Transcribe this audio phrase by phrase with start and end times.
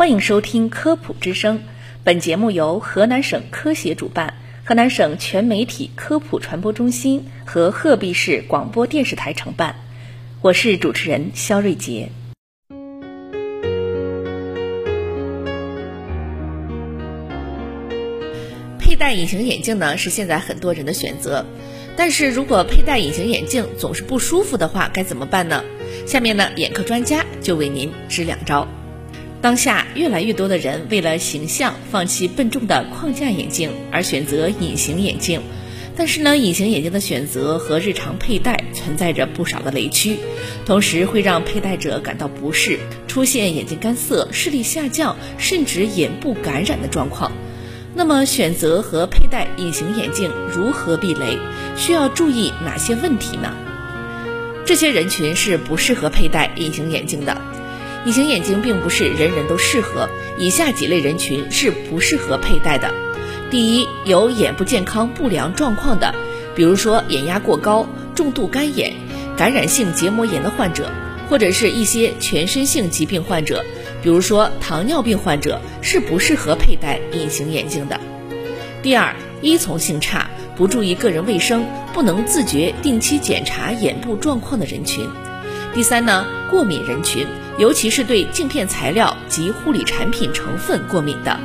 [0.00, 1.62] 欢迎收听科普之声，
[2.04, 4.32] 本节目由河南省科协主办，
[4.64, 9.76] 河南省全媒体科普传播中心和鹤壁市广播电视台承办。
[10.40, 12.08] 我是主持人肖瑞杰。
[18.78, 21.44] 佩戴隐形眼镜呢，是现在很多人的选择。
[21.94, 25.62] 但是如果佩戴隐形眼镜总是不舒服的话，该怎么办呢？
[26.06, 28.66] 下面呢，眼科专家就为您支两招。
[29.42, 35.40] 当下越来越多的人为了形象，放弃笨重的框架眼镜，而选择隐形眼镜。
[35.96, 40.18] 但是呢，隐形眼镜的选择和日常佩戴存在着不少的雷区，
[40.66, 47.32] 同时会让佩戴者感到不适，出现眼睛干涩、视力下降，甚至眼部感染的状况。
[47.94, 51.38] 那么，选择和佩戴隐形眼镜如何避雷？
[51.76, 53.54] 需要注意哪些问题呢？
[54.64, 57.36] 这些人群是不适合佩戴隐形眼镜的。
[58.06, 62.90] 隐形眼镜并不是人人都适合，以下几类人群是不适合佩戴的。
[63.50, 66.14] 第一，有眼部健康不良状况的，
[66.54, 68.94] 比如说眼压过高、重度干眼、
[69.36, 70.90] 感染性结膜炎的患者，
[71.28, 73.64] 或者是一些全身性疾病患者，
[74.02, 78.00] 比如说糖尿病患者，是不适合佩戴隐形眼镜的。
[78.82, 80.30] 第二，依从性差。
[80.56, 85.08] 不注意个人卫生，不能自觉定期检查眼部状况的人群。
[85.72, 87.26] 第三呢，过敏人群，
[87.58, 91.38] 尤其是对镜片材料及护理产品成分过敏的。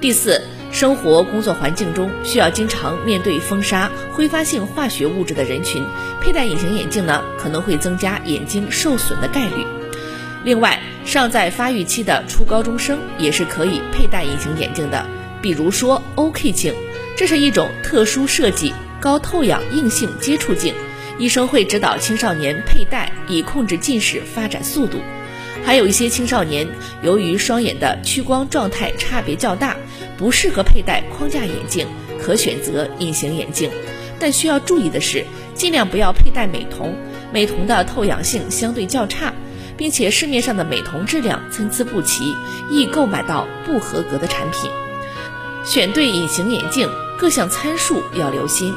[0.00, 5.84] 第四，生活工作环境中需要经常面对风沙、挥发性化学物质的人群，
[6.20, 9.64] 佩戴隐形眼镜呢，可能会增加眼睛受损的概率。
[10.44, 15.06] 另外，尚在发育期的初高中生也是可以佩戴隐形眼镜的，
[15.40, 16.74] 比如说 OK 镜。
[17.16, 20.74] 这是一种特殊设计、高透氧硬性接触镜，
[21.18, 24.98] 医生会指导青少年佩戴，以控制近视发展速度。
[25.64, 26.66] 还有一些青少年
[27.02, 29.76] 由于双眼的屈光状态差别较大，
[30.18, 31.86] 不适合佩戴框架眼镜，
[32.20, 33.70] 可选择隐形眼镜。
[34.18, 35.24] 但需要注意的是，
[35.54, 36.94] 尽量不要佩戴美瞳，
[37.32, 39.32] 美瞳的透氧性相对较差，
[39.76, 42.34] 并且市面上的美瞳质量参差不齐，
[42.70, 44.70] 易购买到不合格的产品。
[45.64, 46.88] 选对隐形眼镜。
[47.16, 48.74] 各项参数要留心，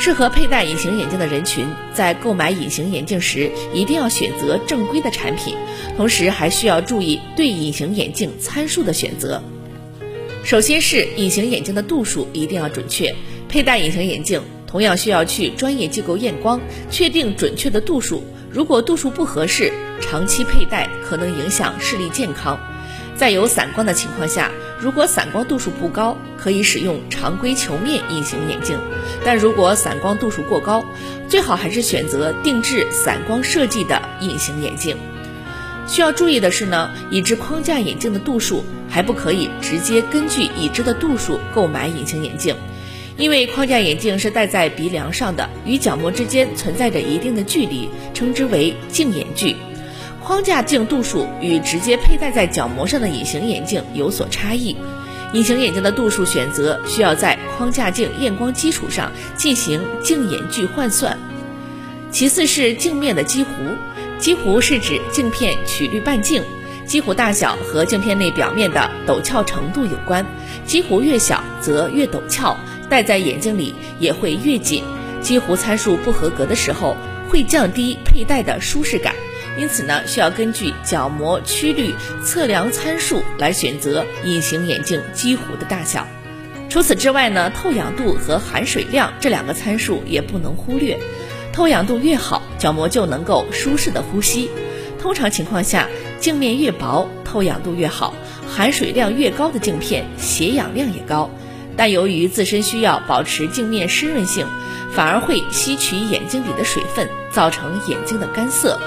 [0.00, 5.56] 适合佩戴隐形眼镜的人群在购买隐形眼镜时一定要选择正规的产品，
[5.96, 9.42] 同时还需要注意对隐形眼镜参数的选择。
[10.44, 13.12] 首先是隐形眼镜的度数一定要准确，
[13.48, 18.22] 佩戴隐形眼镜同样需要去专业机构验光，确定准确的度数。
[18.52, 22.56] 如果度数不合适，长期佩戴可能影响视力健康。
[23.18, 28.78] 在有散光的情况下，如果散光度数不高，可以使用常规球面隐形眼镜；
[29.24, 30.84] 但如果散光度数过高，
[31.28, 34.96] 最好还是选择定制散光设计的隐形眼镜。
[35.88, 42.54] 需要注意的是呢，已知框架眼镜的度数还不可以直接根据已知的度数购买隐形眼镜，
[43.16, 49.56] 因为框架眼镜是戴在鼻梁上的，与角膜之间存在着一定的距离，称之为镜眼距。
[50.28, 54.76] 框架镜度数与直接佩戴在角膜上的隐形眼镜有所差异，
[55.32, 61.16] 隐形眼镜的度数选择需要在框架镜验光基础上进行镜眼距换算。
[62.10, 63.46] 其次是镜面的基弧，
[64.18, 66.42] 基弧是指镜片曲率半径，
[66.84, 70.26] 基弧大小和镜片内表面的陡峭程度有关，
[70.66, 72.54] 基弧越小则越陡峭，
[72.90, 74.84] 戴在眼睛里也会越紧。
[75.22, 76.98] 基弧参数不合格的时候，
[77.30, 79.14] 会降低佩戴的舒适感。
[79.58, 86.06] 因此呢，需要根据角膜曲率测量参数来选择隐形眼镜基弧的大小。
[86.70, 90.98] 除此之外呢，透氧度和含水量这两个参数也不能忽略。
[91.52, 94.48] 透氧度越好，角膜就能够舒适的呼吸。
[95.00, 95.88] 通常情况下，
[96.20, 98.14] 镜面越薄，透氧度越好，
[98.48, 101.30] 含水量越高的镜片，携氧量也高。
[101.76, 104.46] 但由于自身需要保持镜面湿润性，
[104.92, 108.78] 反而会吸取眼睛里的水分，造成眼睛的干涩。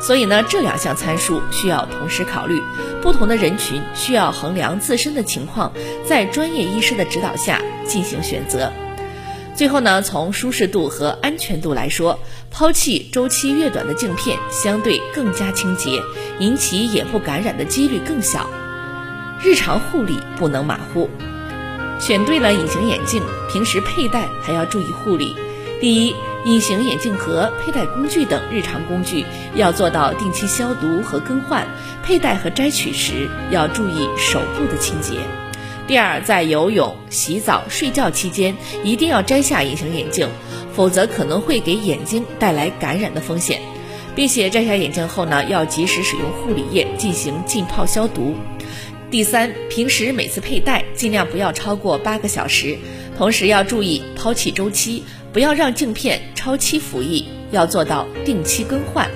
[0.00, 2.62] 所以呢，这两项参数需要同时考虑，
[3.02, 5.72] 不同的人群需要衡量自身的情况，
[6.06, 8.72] 在专业医师的指导下进行选择。
[9.56, 16.00] 最后呢，从舒适度和安全度来说，抛弃周期越短的镜片相对更加清洁，
[16.38, 18.48] 引起眼部感染的几率更小。
[19.42, 21.10] 日常护理不能马虎，
[21.98, 25.34] 选对了隐形眼镜，平时佩戴还要注意护理。
[25.80, 26.14] 第一。
[26.48, 31.66] 隐形眼镜盒、佩戴工具等日常工具要做到定期消毒和更换，
[32.02, 35.18] 佩戴和摘取时要注意手部的清洁。
[35.86, 40.26] 第二，在游泳、洗澡、睡觉期间一定要摘下隐形眼镜，
[40.74, 43.60] 否则可能会给眼睛带来感染的风险。
[44.14, 48.34] 并且摘下眼镜后呢，要及时使用护理液进行浸泡消毒。
[49.12, 52.76] 第三，平时每次佩戴尽量不要超过八个小时，
[53.16, 59.10] 同时要注意抛弃周期，不要让镜片超期服役，要做到定期更换。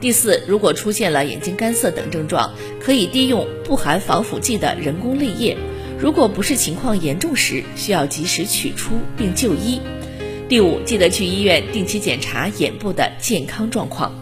[0.00, 5.56] 第四，如果出现了眼睛干涩等症状，可以滴用不含防腐剂的人工泪液。
[5.98, 9.80] 如果不是情况严重时，需要及时取出并就医。
[10.48, 14.14] 第五，记得去医院定期检查眼部的健康状况。